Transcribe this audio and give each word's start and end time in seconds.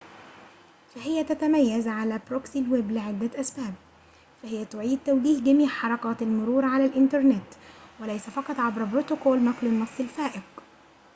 فهي 0.95 1.23
تتميزعلى 1.23 2.21
بروكسي 2.29 2.59
الويب 2.59 2.91
لعدة 2.91 3.39
أسباب 3.39 3.73
فهي 4.43 4.65
تعيد 4.65 4.99
توجيه 5.05 5.39
جميع 5.41 5.67
حركات 5.67 6.21
المرور 6.21 6.65
على 6.65 6.85
الإنترنت 6.85 7.47
وليس 7.99 8.29
فقط 8.29 8.59
عبر 8.59 8.83
بروتوكول 8.83 9.43
نقل 9.43 9.67
النص 9.67 9.99
الفائق 9.99 10.41